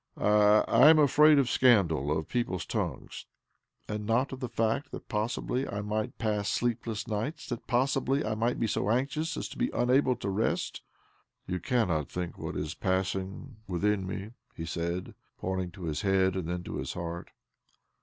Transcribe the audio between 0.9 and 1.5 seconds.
afraid of